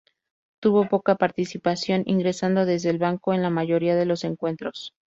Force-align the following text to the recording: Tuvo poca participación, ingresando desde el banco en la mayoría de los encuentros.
Tuvo 0.59 0.89
poca 0.89 1.13
participación, 1.13 2.01
ingresando 2.07 2.65
desde 2.65 2.89
el 2.89 2.97
banco 2.97 3.35
en 3.35 3.43
la 3.43 3.51
mayoría 3.51 3.95
de 3.95 4.07
los 4.07 4.23
encuentros. 4.23 4.95